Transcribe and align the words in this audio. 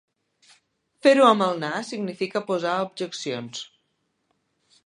Fer-ho 1.07 1.27
amb 1.33 1.45
el 1.47 1.61
nas 1.65 1.93
significa 1.95 2.43
posar 2.49 2.75
objeccions. 2.89 3.65